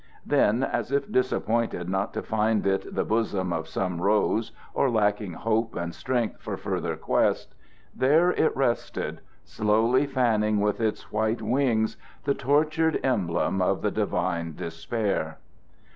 [0.25, 5.33] Then, as if disappointed not to find it the bosom of some rose, or lacking
[5.33, 7.53] hope and strength for further quest
[7.95, 14.55] there it rested, slowly fanning with its white wings the tortured emblem of the divine
[14.55, 15.37] despair.